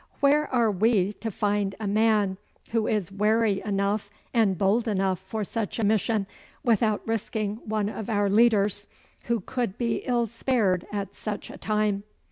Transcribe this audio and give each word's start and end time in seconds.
Where 0.19 0.47
are 0.47 0.71
we 0.71 1.13
to 1.13 1.29
find 1.29 1.75
a 1.79 1.85
man 1.85 2.39
who 2.71 2.87
is 2.87 3.11
wary 3.11 3.61
enough 3.63 4.09
and 4.33 4.57
bold 4.57 4.87
enough 4.87 5.19
for 5.19 5.43
such 5.43 5.77
a 5.77 5.85
mission, 5.85 6.25
without 6.63 7.05
risking 7.07 7.57
one 7.65 7.87
of 7.87 8.09
our 8.09 8.27
leaders, 8.27 8.87
who 9.25 9.41
could 9.41 9.77
be 9.77 9.97
ill 9.97 10.25
spared 10.25 10.87
at 10.91 11.13
such 11.13 11.51
a 11.51 11.57
time? 11.59 12.01